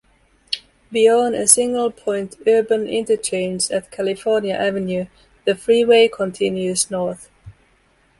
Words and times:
Beyond 0.91 1.35
a 1.35 1.45
single-point 1.47 2.35
urban 2.47 2.87
interchange 2.87 3.69
at 3.69 3.91
California 3.91 4.55
Avenue, 4.55 5.05
the 5.45 5.53
freeway 5.53 6.07
continues 6.07 6.89
north. 6.89 7.29